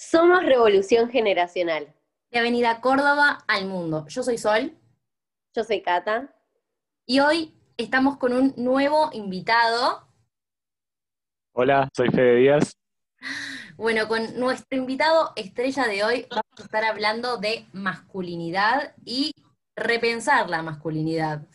[0.00, 1.94] Somos Revolución Generacional.
[2.30, 4.06] De Avenida Córdoba al mundo.
[4.08, 4.74] Yo soy Sol.
[5.54, 6.34] Yo soy Cata.
[7.04, 10.08] Y hoy estamos con un nuevo invitado.
[11.52, 12.78] Hola, soy Fede Díaz.
[13.76, 19.34] Bueno, con nuestro invitado estrella de hoy vamos a estar hablando de masculinidad y
[19.76, 21.46] repensar la masculinidad.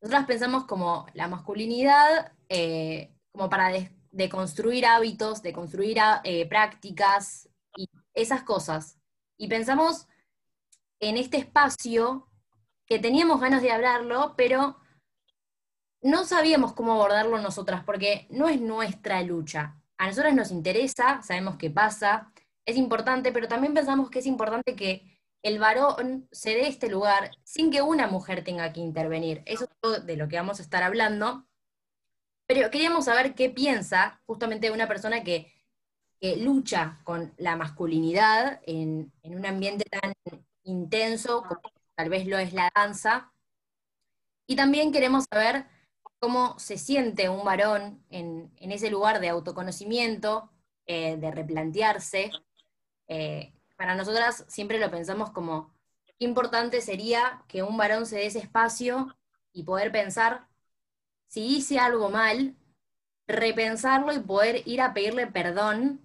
[0.00, 3.70] Nosotras pensamos como la masculinidad eh, como para
[4.10, 7.48] deconstruir hábitos, de construir eh, prácticas
[8.14, 8.98] esas cosas.
[9.36, 10.08] Y pensamos
[11.00, 12.28] en este espacio
[12.86, 14.76] que teníamos ganas de hablarlo, pero
[16.02, 19.80] no sabíamos cómo abordarlo nosotras, porque no es nuestra lucha.
[19.98, 22.32] A nosotras nos interesa, sabemos qué pasa,
[22.66, 27.32] es importante, pero también pensamos que es importante que el varón se dé este lugar
[27.42, 29.42] sin que una mujer tenga que intervenir.
[29.46, 31.46] Eso es todo de lo que vamos a estar hablando.
[32.46, 35.51] Pero queríamos saber qué piensa justamente una persona que,
[36.38, 40.12] lucha con la masculinidad en, un ambiente tan
[40.62, 41.60] intenso como
[41.96, 43.32] tal vez lo es la danza.
[44.46, 45.66] Y también queremos saber
[46.20, 50.50] cómo se siente un varón en, ese lugar de autoconocimiento,
[50.86, 52.30] eh, de replantearse.
[53.08, 58.26] Eh, para nosotras siempre lo pensamos como qué importante sería que un varón se dé
[58.26, 59.16] ese espacio
[59.52, 60.46] y poder pensar
[61.26, 62.54] si hice algo mal,
[63.26, 66.00] repensarlo y poder ir a pedirle perdón,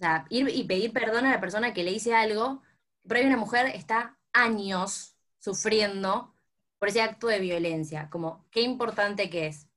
[0.00, 2.62] o sea, ir y pedir perdón a la persona que le hice algo,
[3.06, 6.32] pero hay una mujer está años sufriendo
[6.78, 9.68] por ese acto de violencia, como qué importante que es.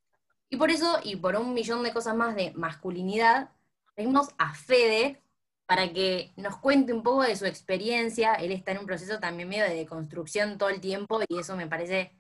[0.50, 3.52] Y por eso, y por un millón de cosas más de masculinidad,
[3.98, 5.22] venimos a Fede
[5.66, 8.36] para que nos cuente un poco de su experiencia.
[8.36, 11.68] Él está en un proceso también medio de deconstrucción todo el tiempo y eso me
[11.68, 12.16] parece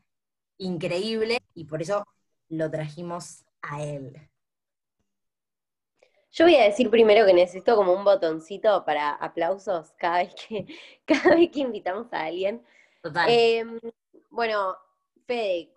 [0.57, 2.05] increíble y por eso
[2.49, 4.29] lo trajimos a él.
[6.33, 10.65] Yo voy a decir primero que necesito como un botoncito para aplausos cada vez que,
[11.05, 12.63] cada vez que invitamos a alguien.
[13.03, 13.29] Total.
[13.29, 13.79] Em,
[14.31, 14.75] bueno,
[15.27, 15.71] Fede,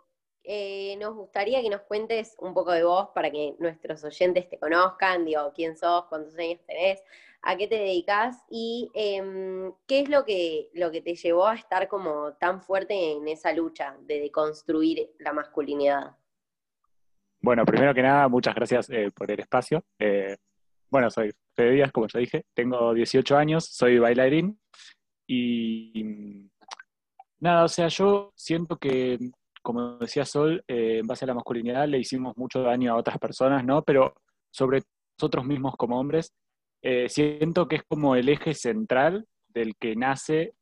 [0.44, 4.58] eh, nos gustaría que nos cuentes un poco de vos para que nuestros oyentes te
[4.58, 7.02] conozcan, digo, quién sos, cuántos años tenés,
[7.42, 11.54] a qué te dedicas y em, qué es lo que, lo que te llevó a
[11.54, 16.16] estar como tan fuerte en esa lucha de deconstruir la masculinidad.
[17.42, 19.84] Bueno, primero que nada, muchas gracias eh, por el espacio.
[19.98, 20.36] Eh,
[20.90, 24.58] bueno, soy Fede Díaz, como ya dije, tengo 18 años, soy bailarín
[25.26, 26.48] y
[27.40, 29.18] nada, o sea, yo siento que,
[29.62, 33.18] como decía Sol, eh, en base a la masculinidad le hicimos mucho daño a otras
[33.18, 33.82] personas, ¿no?
[33.82, 34.14] Pero
[34.50, 34.82] sobre
[35.18, 36.32] nosotros mismos como hombres,
[37.08, 40.54] siento que es como el eje central del que nace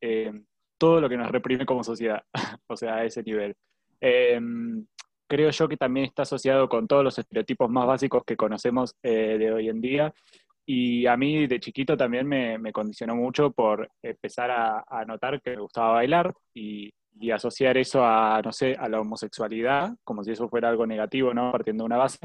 [0.79, 2.23] todo lo que nos reprime como sociedad,
[2.67, 3.55] o sea, a ese nivel
[5.35, 9.37] creo yo que también está asociado con todos los estereotipos más básicos que conocemos eh,
[9.37, 10.15] de hoy en día.
[10.65, 15.61] Y a mí de chiquito también me, condicionó mucho por empezar a, notar que me
[15.61, 16.95] gustaba bailar y,
[17.33, 21.51] asociar eso a, no sé, a la homosexualidad, como si eso fuera algo negativo, ¿no?
[21.51, 22.19] Partiendo de una base.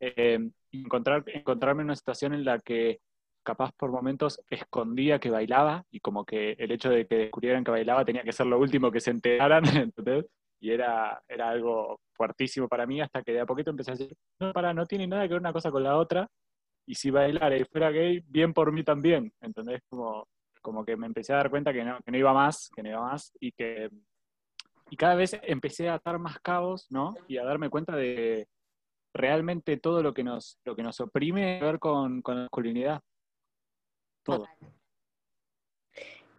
[0.00, 3.00] Eh, encontrar, encontrarme en una situación en la que
[3.44, 7.70] capaz por momentos escondía que bailaba y como que el hecho de que descubrieran que
[7.70, 9.62] bailaba tenía que ser lo último que se enteraran.
[10.60, 14.16] y era, era algo fuertísimo para mí hasta que de a poquito empecé a decir,
[14.40, 16.28] no, para, no tiene nada que ver una cosa con la otra,
[16.86, 19.82] y si bailar y fuera gay, bien por mí también, ¿entendés?
[19.88, 20.26] Como,
[20.62, 22.88] como que me empecé a dar cuenta que no, que no iba más, que no
[22.88, 23.88] iba más, y que
[24.90, 27.14] y cada vez empecé a atar más cabos, ¿no?
[27.26, 28.48] Y a darme cuenta de
[29.14, 33.00] realmente todo lo que nos, lo que nos oprime ver con, con la masculinidad.
[34.22, 34.46] Todo.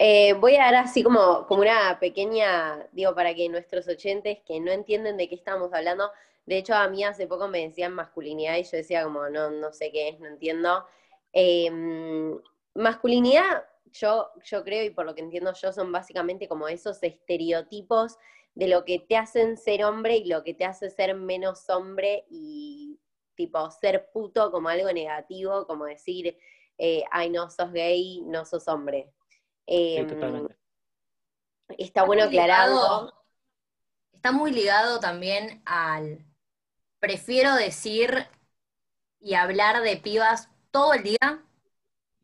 [0.02, 4.62] Eh, voy a dar así como, como una pequeña, digo, para que nuestros oyentes que
[4.62, 6.10] no entienden de qué estamos hablando,
[6.46, 9.74] de hecho a mí hace poco me decían masculinidad y yo decía como, no, no
[9.74, 10.86] sé qué es, no entiendo.
[11.34, 12.40] Em,
[12.76, 18.18] masculinidad, yo, yo creo, y por lo que entiendo yo, son básicamente como esos estereotipos
[18.56, 22.26] de lo que te hacen ser hombre y lo que te hace ser menos hombre
[22.30, 23.00] y
[23.36, 26.38] tipo ser puto como algo negativo, como decir,
[26.78, 29.12] eh, ay, no sos gay, no sos hombre.
[29.72, 30.08] Em,
[31.78, 33.14] está, bueno aclarado.
[34.12, 36.26] Está muy ligado también al.
[37.00, 38.28] Prefiero decir
[39.20, 41.44] y hablar de pibas todo el día,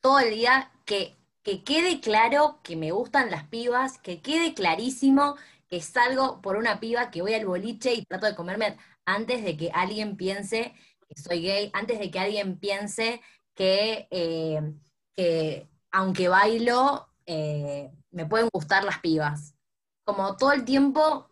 [0.01, 5.35] todo el día, que, que quede claro que me gustan las pibas, que quede clarísimo
[5.67, 8.75] que salgo por una piba, que voy al boliche y trato de comerme
[9.05, 10.73] antes de que alguien piense
[11.07, 13.21] que soy gay, antes de que alguien piense
[13.53, 14.61] que, eh,
[15.13, 19.55] que aunque bailo, eh, me pueden gustar las pibas.
[20.03, 21.29] Como todo el tiempo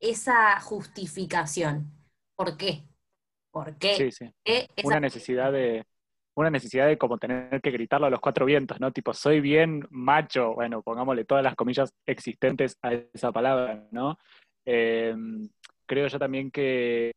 [0.00, 1.92] esa justificación.
[2.36, 2.84] ¿Por qué?
[3.50, 3.94] ¿Por qué?
[3.94, 4.34] Sí, sí.
[4.84, 5.84] Una necesidad de
[6.38, 8.92] una necesidad de como tener que gritarlo a los cuatro vientos, ¿no?
[8.92, 14.16] Tipo, soy bien macho, bueno, pongámosle todas las comillas existentes a esa palabra, ¿no?
[14.64, 15.48] Em,
[15.84, 17.10] creo yo también que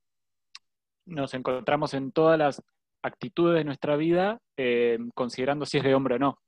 [1.05, 2.63] nos encontramos en todas las
[3.03, 6.39] actitudes de nuestra vida em, considerando si es de hombre o no.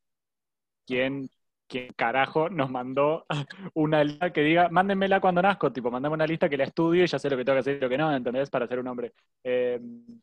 [0.86, 1.30] ¿Quién,
[1.68, 3.26] quién carajo nos mandó
[3.74, 5.72] una lista que diga, mándenmela cuando nazco?
[5.72, 7.78] Tipo, mandame una lista que la estudie y ya sé lo que tengo que hacer
[7.78, 8.50] y lo que no, ¿entendés?
[8.50, 9.14] Para ser un hombre.
[9.44, 10.22] Em,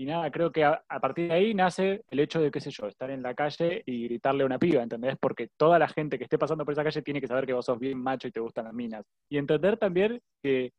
[0.00, 2.86] y nada, creo que a, partir de ahí nace el hecho de, qué sé yo,
[2.86, 5.16] estar en la calle y gritarle una piba, ¿entendés?
[5.20, 7.64] Porque toda la gente que esté pasando por esa calle tiene que saber que vos
[7.66, 9.04] sos bien macho y te gustan las minas.
[9.28, 10.72] Y entender también que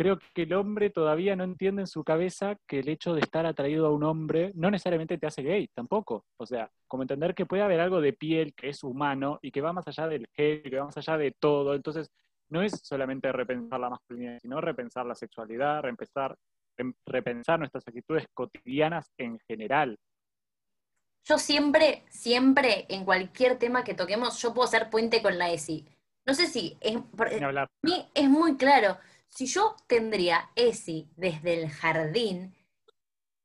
[0.00, 3.44] creo que el hombre todavía no entiende en su cabeza que el hecho de estar
[3.44, 6.24] atraído a un hombre no necesariamente te hace gay, tampoco.
[6.38, 9.60] O sea, como entender que puede haber algo de piel que es humano y que
[9.60, 11.74] va más allá del género, que va más allá de todo.
[11.74, 12.10] Entonces,
[12.48, 16.34] no es solamente repensar la masculinidad, sino repensar la sexualidad, repensar
[17.04, 19.98] repensar nuestras actitudes cotidianas en general.
[21.24, 25.84] Yo siempre, siempre, en cualquier tema que toquemos, yo puedo ser puente con la ESI.
[26.24, 28.96] No sé si es, para mí es muy claro.
[29.30, 32.54] Si yo tendría ESI desde el jardín,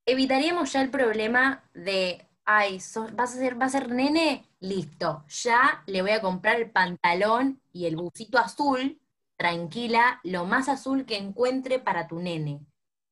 [0.06, 2.80] evitaríamos ya el problema de, ay,
[3.14, 7.62] vas a ser, va a ser nene, listo, ya le voy a comprar el pantalón
[7.72, 9.00] y el busito azul,
[9.38, 12.66] tranquila, lo más azul que encuentre para tu nene.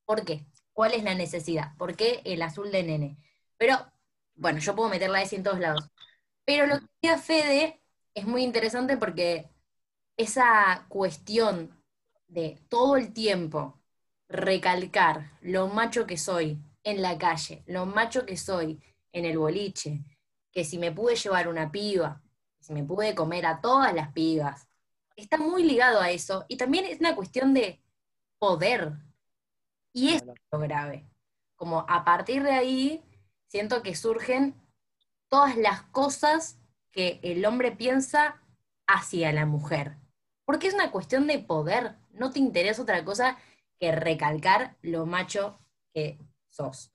[0.06, 0.46] ¿Por qué?
[0.74, 1.76] ¿Cuál es la necesidad?
[1.78, 3.18] ¿Por qué el azul de nene?
[3.58, 3.78] Pero,
[4.36, 5.90] bueno, yo puedo meterla ese en todos lados.
[6.46, 7.82] Pero lo que decía Fede
[8.16, 9.50] es muy interesante porque
[10.18, 11.83] esa cuestión
[12.34, 13.80] de todo el tiempo
[14.28, 18.82] recalcar lo macho que soy en la calle, lo macho que soy
[19.12, 20.04] en el boliche,
[20.52, 22.22] que si me pude llevar una piba,
[22.60, 24.68] si me pude comer a todas las pibas,
[25.16, 26.46] está muy ligado a eso.
[26.48, 27.82] Y también es una cuestión de
[28.40, 28.94] poder,
[29.94, 31.08] y es lo grave.
[31.56, 33.04] Como a partir de ahí,
[33.48, 34.56] siento que surgen
[35.30, 36.60] todas las cosas
[36.92, 38.42] que el hombre piensa
[38.88, 39.98] hacia la mujer.
[40.46, 41.96] Porque es una cuestión de poder.
[42.14, 43.38] No te interesa otra cosa
[43.80, 45.60] que recalcar lo macho
[45.94, 46.18] que
[46.48, 46.92] sos.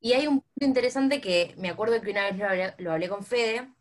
[0.00, 3.72] Y hay un punto interesante que me acuerdo que una vez lo hablé, con Fede,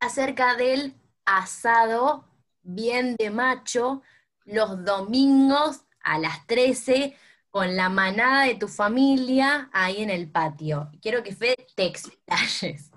[0.00, 0.94] acerca del
[1.24, 2.24] asado
[2.62, 4.02] bien de macho
[4.44, 7.16] los domingos a las 13
[7.50, 10.90] con la manada de tu familia ahí en el patio.
[11.00, 12.90] Quiero que Fede te explayes.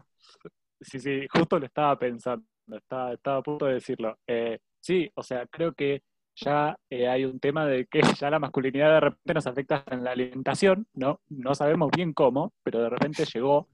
[0.82, 4.18] Sí, sí, justo lo estaba pensando, estaba, estaba a punto de decirlo.
[4.28, 6.04] Eh, sí, o sea, creo que
[6.44, 10.04] ya eh, hay un tema de que ya la masculinidad de repente nos afecta en
[10.04, 11.22] la alimentación, ¿no?
[11.30, 13.70] No sabemos bien cómo, pero de repente llegó.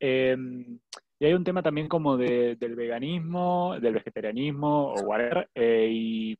[0.00, 0.78] Em,
[1.18, 6.38] y hay un tema también como del veganismo, del vegetarianismo o whatever, eh, y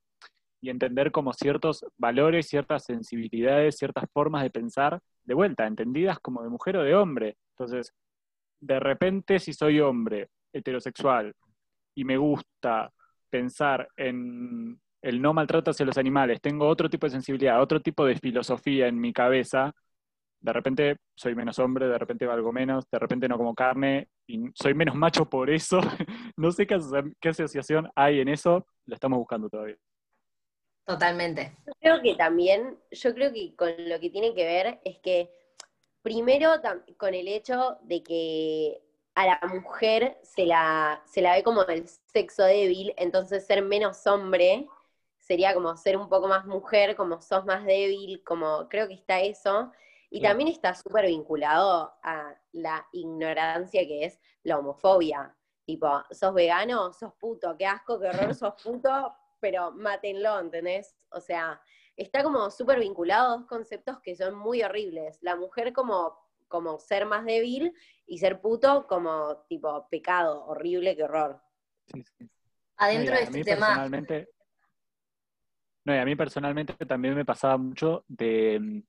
[0.64, 6.42] y entender como ciertos valores, ciertas sensibilidades, ciertas formas de pensar, de vuelta, entendidas como
[6.42, 7.36] de mujer o de hombre.
[7.50, 7.92] Entonces,
[8.60, 11.34] de repente, si soy hombre heterosexual
[11.94, 12.90] y me gusta
[13.28, 18.06] pensar en el no maltrato hacia los animales, tengo otro tipo de sensibilidad, otro tipo
[18.06, 19.74] de filosofía en mi cabeza,
[20.40, 24.40] de repente soy menos hombre, de repente valgo menos, de repente no como carne y
[24.54, 25.80] soy menos macho por eso.
[26.36, 26.78] no sé qué,
[27.20, 29.76] qué asociación hay en eso, lo estamos buscando todavía.
[30.86, 31.56] Totalmente.
[31.66, 35.30] Yo creo que también, yo creo que con lo que tiene que ver es que
[36.02, 36.50] primero
[36.96, 38.82] con el hecho de que
[39.14, 44.06] a la mujer se la, se la ve como el sexo débil, entonces ser menos
[44.06, 44.66] hombre
[45.24, 49.20] sería como ser un poco más mujer, como sos más débil, como creo que está
[49.20, 49.72] eso.
[50.10, 55.34] Y también está súper vinculado a la ignorancia que es la homofobia.
[55.64, 60.94] Tipo, sos vegano, sos puto, qué asco, qué horror, sos puto, pero mátenlo, ¿entendés?
[61.10, 61.60] O sea,
[61.96, 65.18] está como súper vinculado a dos conceptos que son muy horribles.
[65.22, 66.16] La mujer como,
[66.48, 67.74] como ser más débil
[68.06, 71.40] y ser puto como tipo pecado, horrible, qué horror.
[72.76, 73.88] Adentro de este tema...
[75.84, 78.82] No, y a mí personalmente también me pasaba mucho de mm,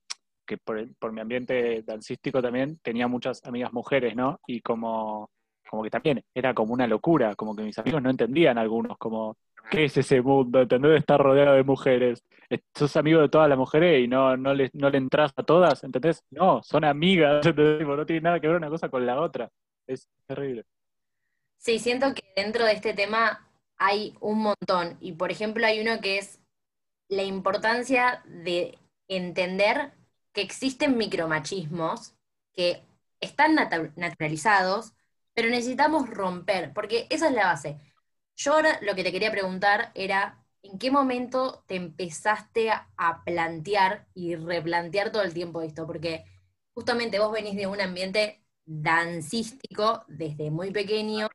[0.46, 4.40] que por, mi ambiente dancístico también tenía muchas amigas mujeres, ¿no?
[4.48, 5.30] Y como,
[5.70, 9.38] como que también era como una locura, como que mis amigos no entendían algunos, como
[9.70, 10.62] ¿qué es ese mundo?
[10.62, 11.00] ¿Entendés?
[11.00, 12.24] Estar rodeado de mujeres.
[12.76, 15.84] Sos amigo de todas las mujeres y no, no, le, no le entras a todas,
[15.84, 16.24] ¿entendés?
[16.30, 19.50] No, son amigas, no tiene nada que ver una cosa con la otra.
[19.88, 20.64] Es terrible.
[21.58, 24.98] Sí, siento que dentro de este tema hay un montón.
[25.02, 26.40] Y por ejemplo, hay uno que es
[27.16, 29.94] la importancia de entender
[30.34, 32.14] que existen micromachismos
[32.54, 32.84] que
[33.20, 34.94] están naturalizados,
[35.34, 37.80] pero necesitamos romper, porque esa es la base.
[38.36, 44.08] Yo ahora lo que te quería preguntar era, ¿en qué momento te empezaste a plantear
[44.14, 45.88] y replantear todo el tiempo esto?
[45.88, 46.26] Porque
[46.74, 51.28] justamente vos venís de un ambiente dancístico desde muy pequeño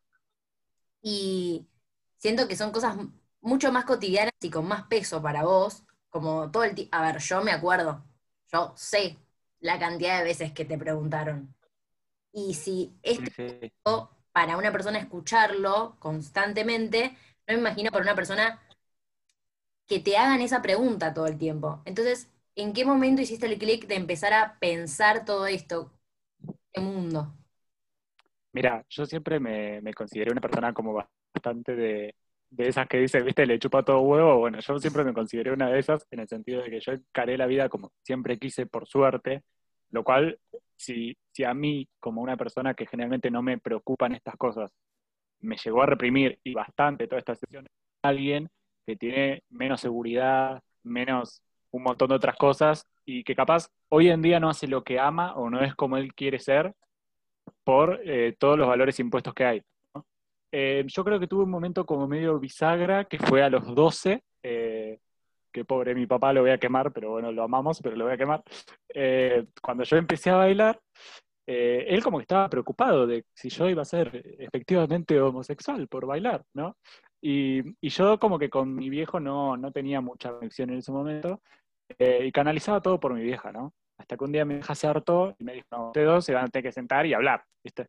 [1.02, 1.68] y
[2.18, 2.96] siento que son cosas
[3.40, 6.96] mucho más cotidianas y con más peso para vos, como todo el tiempo.
[6.96, 8.04] A ver, yo me acuerdo,
[8.52, 9.18] yo sé
[9.60, 11.54] la cantidad de veces que te preguntaron.
[12.32, 13.72] Y si este
[14.32, 17.16] para una persona escucharlo constantemente,
[17.46, 18.60] no me imagino para una persona
[19.86, 21.82] que te hagan esa pregunta todo el tiempo.
[21.84, 25.92] Entonces, ¿en qué momento hiciste el clic de empezar a pensar todo esto?
[26.72, 27.34] ¿Qué mundo?
[28.52, 30.92] Mira, yo siempre me, me consideré una persona como
[31.34, 32.14] bastante de,
[32.50, 34.38] de esas que dice, viste, le chupa todo huevo.
[34.38, 37.38] Bueno, yo siempre me consideré una de esas en el sentido de que yo encaré
[37.38, 39.42] la vida como siempre quise por suerte,
[39.90, 40.38] lo cual,
[40.76, 44.72] si, si a mí, como una persona que generalmente no me preocupan estas cosas,
[45.40, 47.66] me llegó a reprimir y bastante toda esta sesión,
[48.02, 48.50] alguien
[48.86, 54.22] que tiene menos seguridad, menos un montón de otras cosas y que capaz hoy en
[54.22, 56.74] día no hace lo que ama o no es como él quiere ser
[57.64, 59.62] por eh, todos los valores impuestos que hay.
[60.52, 64.22] Eh, yo creo que tuve un momento como medio bisagra que fue a los 12,
[64.42, 64.98] eh,
[65.52, 68.14] que pobre mi papá lo voy a quemar, pero bueno, lo amamos, pero lo voy
[68.14, 68.42] a quemar.
[69.62, 70.80] cuando yo empecé a bailar,
[71.46, 76.44] él como que estaba preocupado de si yo iba a ser efectivamente homosexual por bailar,
[76.54, 76.76] ¿no?
[77.22, 81.42] Y, yo como que con mi viejo no, no tenía mucha conexión en ese momento
[81.98, 83.74] eh, y canalizaba todo por mi vieja, ¿no?
[83.98, 86.34] Hasta que un día mi vieja se hartó y me dijo, no, ustedes dos se
[86.34, 87.86] van a tener que sentar y hablar, ¿viste?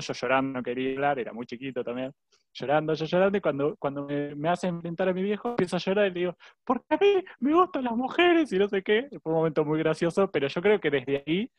[0.00, 2.12] Yo llorando, quería hablar, era muy chiquito también,
[2.52, 5.78] llorando, yo llorando, y cuando, cuando me, me hace enfrentar a mi viejo, empiezo a
[5.78, 9.08] llorar y le digo, porque a mí me gustan las mujeres y no sé qué.
[9.22, 11.50] Fue un momento muy gracioso, pero yo creo que desde ahí,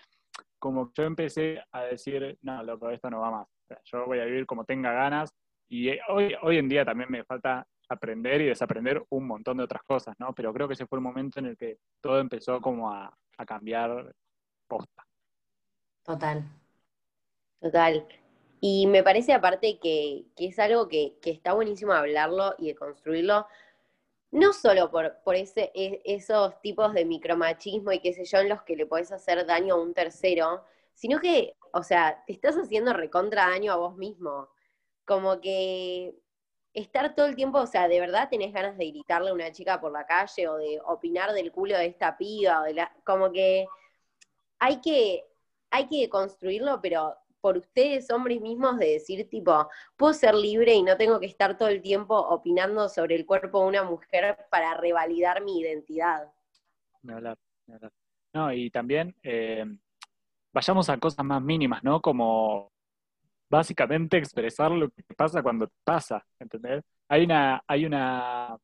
[0.60, 3.48] como yo empecé a decir, no, loco, esto no va más.
[3.86, 5.34] yo voy a vivir como tenga ganas,
[5.70, 9.64] y eh, hoy, hoy en día también me falta aprender y desaprender un montón de
[9.64, 10.34] otras cosas, ¿no?
[10.34, 13.14] Pero creo que ese fue el momento en el que todo empezó como a,
[13.48, 14.14] cambiar
[14.68, 15.04] posta.
[16.04, 16.44] Total.
[17.62, 18.08] Total.
[18.60, 23.48] Y me parece aparte que, es algo que, está buenísimo hablarlo y de construirlo,
[24.32, 28.50] no solo por, por ese, e, esos tipos de micromachismo y qué sé yo, en
[28.50, 30.64] los que le podés hacer daño a un tercero,
[30.94, 34.50] sino que, o sea, te estás haciendo recontra daño a vos mismo
[35.06, 36.16] como que
[36.74, 39.82] estar todo el tiempo, o sea, de verdad tenés ganas de gritarle a una chica
[39.82, 42.66] por la calle o de opinar del culo de esta piba,
[43.04, 43.68] como que
[44.60, 45.26] hay que,
[45.72, 49.68] hay que construirlo, pero por ustedes, hombres mismos, de decir tipo,
[49.98, 53.62] puedo ser libre y no tengo que estar todo el tiempo opinando sobre el cuerpo
[53.62, 56.32] de una mujer para revalidar mi identidad.
[58.34, 59.66] No, y también eh,
[60.54, 62.02] vayamos a cosas más mínimas, ¿no?
[62.02, 62.72] Como
[63.50, 66.84] básicamente expresar lo que pasa cuando pasa, ¿entendés?
[67.10, 68.58] Hay una, hay una,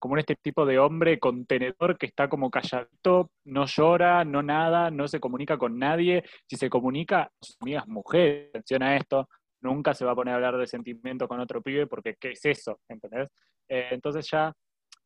[0.00, 5.06] como este tipo de hombre contenedor que está como calladito, no llora, no nada, no
[5.06, 6.24] se comunica con nadie.
[6.48, 9.28] Si se comunica, sus amigas mujeres, atención a esto,
[9.60, 12.44] nunca se va a poner a hablar de sentimiento con otro pibe porque ¿qué es
[12.46, 12.80] eso?
[12.88, 13.28] ¿Entendés?
[13.68, 14.52] Eh, entonces ya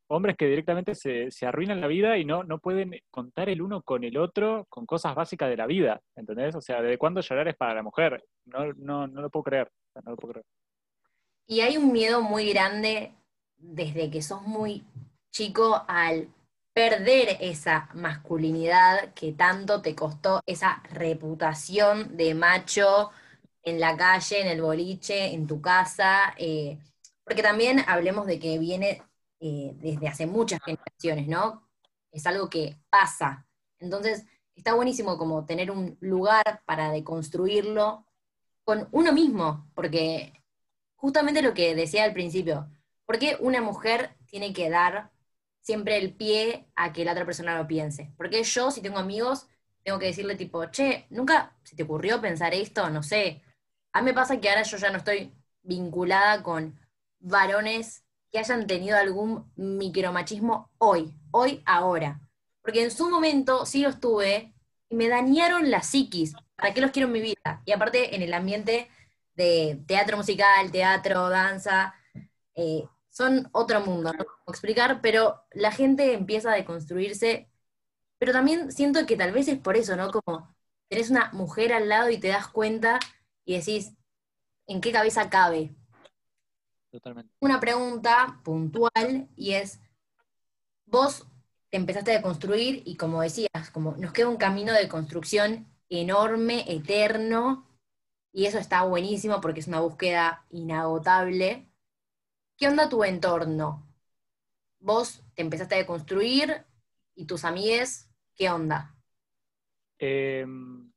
[0.08, 4.04] hombres que directamente se, arruinan la vida y no, no pueden contar el uno con
[4.04, 6.54] el otro con cosas básicas de la vida, ¿entendés?
[6.54, 8.24] O sea, ¿de cuándo llorar es para la mujer?
[8.44, 9.68] No, no, no lo puedo creer,
[10.04, 10.46] no lo puedo creer.
[11.46, 13.12] Y hay un miedo muy grande
[13.72, 14.84] desde que sos muy
[15.30, 16.28] chico al
[16.72, 23.10] perder esa masculinidad que tanto te costó, esa reputación de macho
[23.62, 26.78] en la calle, en el boliche, en tu casa, eh,
[27.24, 29.02] porque también hablemos de que viene
[29.40, 31.68] eh, desde hace muchas generaciones, ¿no?
[32.12, 33.46] Es algo que pasa.
[33.78, 38.06] Entonces, está buenísimo como tener un lugar para deconstruirlo
[38.64, 40.32] con uno mismo, porque
[40.96, 42.68] justamente lo que decía al principio,
[43.06, 45.10] ¿por qué una mujer tiene que dar
[45.60, 48.12] siempre el pie a que la otra persona lo piense?
[48.16, 49.48] Porque yo, si tengo amigos,
[49.82, 52.88] tengo que decirle tipo, che, ¿nunca se te ocurrió pensar esto?
[52.90, 53.42] No sé.
[53.92, 55.32] A mí me pasa que ahora yo ya no estoy
[55.62, 56.78] vinculada con
[57.20, 62.20] varones que hayan tenido algún micromachismo hoy, hoy, ahora.
[62.62, 64.54] Porque en su momento sí los tuve
[64.88, 66.34] y me dañaron la psiquis.
[66.56, 67.62] ¿Para qué los quiero en mi vida?
[67.64, 68.88] Y aparte en el ambiente
[69.34, 71.94] de teatro musical, teatro, danza,
[72.54, 77.48] eh, son otro mundo, no puedo explicar, pero la gente empieza a deconstruirse.
[78.18, 80.10] Pero también siento que tal vez es por eso, ¿no?
[80.10, 80.54] Como
[80.88, 82.98] tenés una mujer al lado y te das cuenta
[83.44, 83.92] y decís,
[84.66, 85.76] ¿en qué cabeza cabe?
[87.40, 89.80] Una pregunta puntual y es,
[90.86, 91.26] vos
[91.70, 96.64] te empezaste a construir y como decías, como nos queda un camino de construcción enorme,
[96.66, 97.68] eterno,
[98.32, 101.68] y eso está buenísimo porque es una búsqueda inagotable.
[102.56, 103.86] ¿Qué onda tu entorno?
[104.78, 106.64] Vos te empezaste a construir
[107.16, 108.94] y tus amigues, ¿qué onda?
[109.98, 110.92] Em,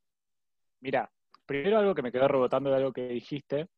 [0.82, 1.12] mira,
[1.46, 3.70] primero algo que me quedó rebotando de algo que dijiste,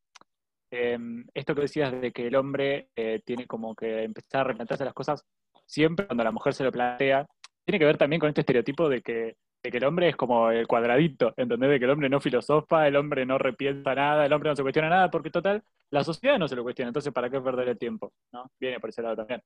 [0.72, 4.86] em, esto que decías de que el hombre eh, tiene como que empezar a replantearse
[4.86, 5.24] las cosas
[5.66, 7.26] siempre cuando la mujer se lo plantea,
[7.64, 10.52] tiene que ver también con este estereotipo de que, de que el hombre es como
[10.52, 11.70] el cuadradito, ¿entendés?
[11.70, 14.64] De que el hombre no filosofa, el hombre no repiensa nada, el hombre no se
[14.64, 17.78] cuestiona nada, porque total, la sociedad no se lo cuestiona, entonces ¿para qué perder el
[17.78, 18.14] tiempo?
[18.32, 18.50] ¿no?
[18.60, 19.42] Viene por ese lado también.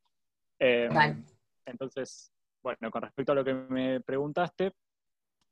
[0.60, 1.24] Em,
[1.66, 4.74] entonces, bueno, con respecto a lo que me preguntaste,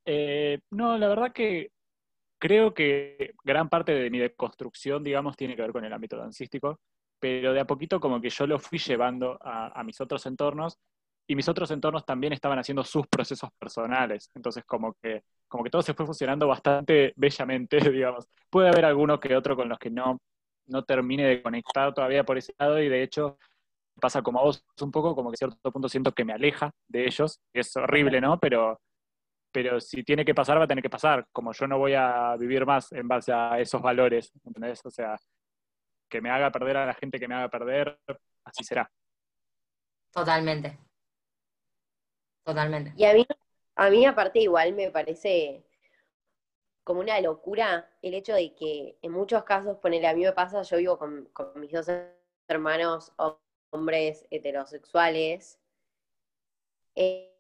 [0.05, 1.71] eh, no, la verdad que
[2.39, 6.79] creo que gran parte de mi deconstrucción, digamos, tiene que ver con el ámbito dancístico,
[7.19, 10.79] pero de a poquito como que yo lo fui llevando a, mis otros entornos
[11.27, 14.29] y mis otros entornos también estaban haciendo sus procesos personales.
[14.35, 18.27] Entonces como que, como que todo se fue funcionando bastante bellamente, digamos.
[18.49, 20.19] Puede haber alguno que otro con los que no,
[20.67, 23.37] no termine de conectar todavía por ese lado y de hecho
[23.99, 26.71] pasa como a vos un poco, como que a cierto punto siento que me aleja
[26.87, 27.39] de ellos.
[27.53, 28.39] Es horrible, ¿no?
[28.39, 28.81] Pero,
[29.51, 31.25] pero si tiene que pasar, va a tener que pasar.
[31.31, 34.81] Como yo no voy a vivir más en base a esos valores, ¿entendés?
[34.85, 35.17] O sea,
[36.09, 37.97] que me haga perder a la gente que me haga perder,
[38.43, 38.89] así será.
[40.11, 40.90] Totalmente.
[42.43, 42.93] Totalmente.
[42.95, 43.25] Y a mí,
[43.75, 45.63] a mí aparte igual me parece
[46.83, 50.63] como una locura el hecho de que en muchos casos, ponele, a mí me pasa,
[50.63, 51.87] yo vivo con, con mis dos
[52.47, 53.13] hermanos
[53.71, 55.59] hombres heterosexuales,
[56.95, 57.31] eh,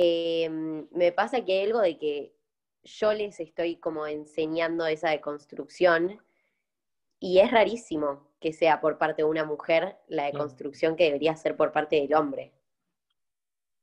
[0.00, 2.32] Em, me pasa que hay algo de que
[2.84, 6.22] yo les estoy como enseñando esa deconstrucción
[7.18, 11.56] y es rarísimo que sea por parte de una mujer la deconstrucción que debería ser
[11.56, 12.52] por parte del hombre.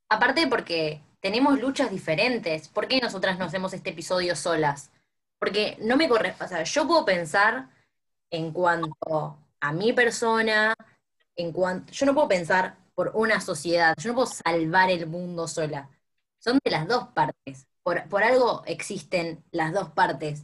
[0.10, 2.68] Aparte porque tenemos luchas diferentes.
[2.68, 4.92] ¿Por qué nosotras no hacemos este episodio solas?
[5.40, 7.70] Porque no me corresponde, o sea, yo puedo pensar
[8.30, 10.74] en cuanto a mi persona,
[11.36, 15.48] en cuanto, yo no puedo pensar por una sociedad, yo no puedo salvar el mundo
[15.48, 15.90] sola
[16.46, 17.68] son de las dos partes.
[17.82, 20.44] Por, algo existen las dos partes.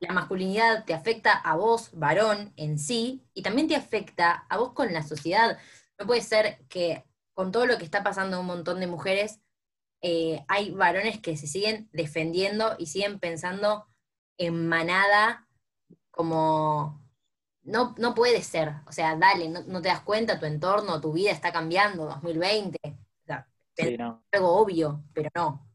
[0.00, 4.72] La masculinidad te afecta a vos, varón, en sí, y también te afecta a vos
[4.72, 5.58] con la sociedad.
[5.98, 7.04] No puede ser que
[7.38, 9.40] con todo lo que está pasando a un montón de mujeres,
[10.02, 13.86] eh, hay varones que se siguen defendiendo y siguen pensando
[14.38, 15.46] en manada
[16.10, 17.00] como
[17.62, 18.72] no, no puede ser.
[18.88, 22.76] O sea, dale, no, te das cuenta, tu entorno, tu vida está cambiando, 2020
[24.32, 25.70] algo obvio, pero no.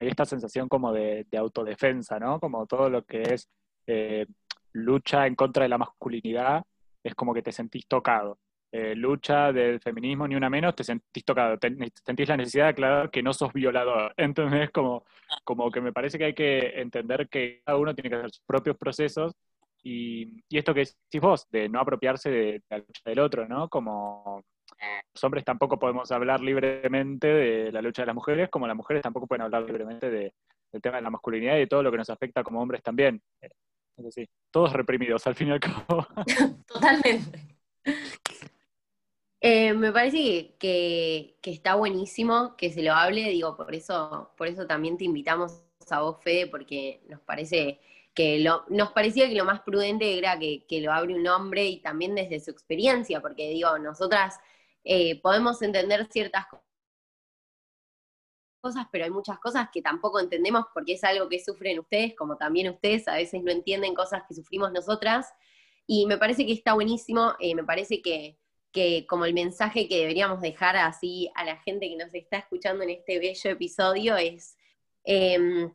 [0.00, 2.40] Hay esta sensación como de, autodefensa, ¿no?
[2.40, 3.50] Como todo lo que es
[3.86, 4.24] eh,
[4.72, 6.64] lucha en contra de la masculinidad,
[7.02, 8.38] es como que te sentís tocado.
[8.76, 11.56] Eh, lucha del feminismo, ni una menos, te sentís tocado,
[12.04, 14.12] sentís la necesidad de aclarar que no sos violador.
[14.16, 15.04] Entonces, como,
[15.44, 18.42] como que me parece que hay que entender que cada uno tiene que hacer sus
[18.44, 19.32] propios procesos
[19.84, 23.68] y, esto que decís vos, de no apropiarse de, la lucha del otro, ¿no?
[23.68, 24.42] Como
[25.12, 29.04] los hombres tampoco podemos hablar libremente de la lucha de las mujeres, como las mujeres
[29.04, 30.32] tampoco pueden hablar libremente del
[30.82, 33.22] tema de la masculinidad y de todo lo que nos afecta como hombres también.
[33.40, 36.04] Es decir, todos reprimidos al fin y al cabo.
[36.66, 37.54] Totalmente.
[39.46, 44.66] Eh, me parece que, está buenísimo que se lo hable, digo, por eso, por eso
[44.66, 47.78] también te invitamos a vos, Fede, porque nos parece
[48.14, 51.66] que lo, nos parecía que lo más prudente era que, que, lo hable un hombre
[51.66, 54.40] y también desde su experiencia, porque digo, nosotras
[54.82, 56.46] eh, podemos entender ciertas
[58.62, 62.38] cosas, pero hay muchas cosas que tampoco entendemos porque es algo que sufren ustedes, como
[62.38, 65.34] también ustedes a veces no entienden cosas que sufrimos nosotras.
[65.86, 68.38] Y me parece que está buenísimo, eh, me parece que,
[69.08, 72.90] como el mensaje que deberíamos dejar así a la gente que nos está escuchando en
[72.90, 74.56] este bello episodio es
[75.04, 75.72] em,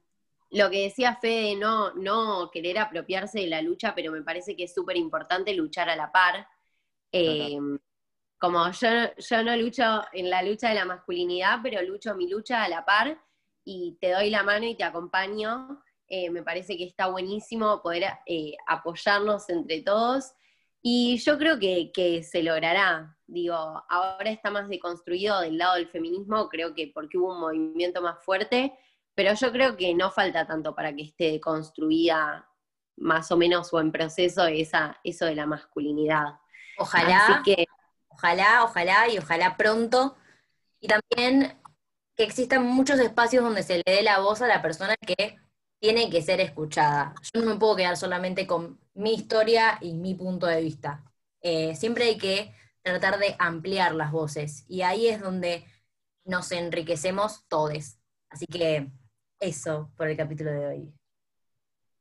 [0.52, 4.64] lo que decía Fede, no, no querer apropiarse de la lucha, pero me parece que
[4.64, 6.48] es súper importante luchar a la par.
[8.40, 12.64] Como yo, yo no lucho en la lucha de la masculinidad, pero lucho mi lucha
[12.64, 13.20] a la par
[13.64, 15.84] y te doy la mano y te acompaño.
[16.08, 20.34] Eh, me parece que está buenísimo poder eh, apoyarnos entre todos
[20.82, 23.18] y yo creo que, que, se logrará.
[23.28, 28.02] Digo, ahora está más deconstruido del lado del feminismo, creo que porque hubo un movimiento
[28.02, 28.74] más fuerte,
[29.14, 32.48] pero yo creo que no falta tanto para que esté construida
[32.98, 36.40] más o menos o en proceso esa, eso de la masculinidad.
[36.78, 37.28] Ojalá.
[37.28, 37.66] Así que,
[38.20, 40.18] Ojalá, ojalá y ojalá pronto.
[40.82, 41.58] Y también
[42.16, 45.38] que existan muchos espacios donde se le dé la voz a la persona que
[45.80, 47.16] tiene que ser escuchada.
[47.34, 51.04] Yo no me puedo quedar solamente con mi historia y mi punto de vista.
[51.42, 55.66] Eh, siempre hay que tratar de ampliar las voces y ahí es donde
[56.26, 57.98] nos enriquecemos todos.
[58.30, 58.88] Así que
[59.40, 60.94] eso por el capítulo de hoy.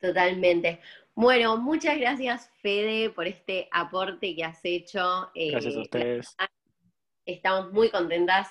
[0.00, 0.80] Totalmente.
[1.14, 5.30] Bueno, muchas gracias Fede por este aporte que has hecho.
[5.34, 6.36] Eh, gracias a ustedes.
[7.24, 8.48] Estamos muy contentas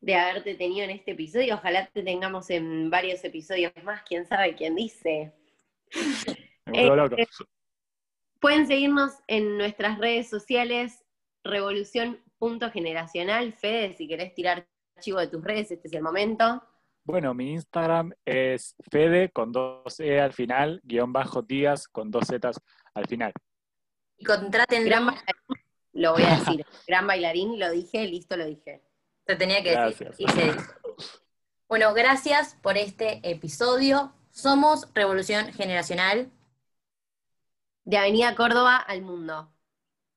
[0.00, 1.54] de haberte tenido en este episodio.
[1.54, 4.02] Ojalá te tengamos en varios episodios más.
[4.02, 5.32] Quién sabe quién dice.
[6.72, 6.90] Eh,
[8.40, 11.04] Pueden seguirnos en nuestras redes sociales,
[11.42, 13.52] revolución.generacional.
[13.54, 16.62] Fede, si querés tirar archivo de tus redes, este es el momento.
[17.04, 22.28] Bueno, mi Instagram es Fede con dos E al final, guion bajo días con dos
[22.28, 22.60] Zetas
[22.94, 23.32] al final.
[24.18, 24.86] Y contrátenlo.
[24.86, 25.34] Gran bailarín,
[25.94, 26.66] lo voy a decir.
[26.86, 28.82] Gran bailarín, lo dije, listo, lo dije.
[29.28, 30.06] Se tenía que decir.
[30.06, 30.20] Gracias.
[30.20, 30.72] y se dijo.
[31.68, 34.14] Bueno, gracias por este episodio.
[34.30, 36.30] Somos Revolución Generacional.
[37.84, 39.52] De Avenida Córdoba al mundo.